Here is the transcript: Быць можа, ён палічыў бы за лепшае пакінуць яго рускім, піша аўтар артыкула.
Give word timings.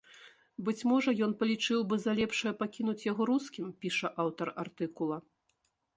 Быць 0.67 0.81
можа, 0.91 1.13
ён 1.25 1.35
палічыў 1.41 1.83
бы 1.91 1.99
за 2.07 2.15
лепшае 2.21 2.53
пакінуць 2.63 2.97
яго 3.11 3.21
рускім, 3.33 3.67
піша 3.85 4.13
аўтар 4.25 4.47
артыкула. 4.67 5.17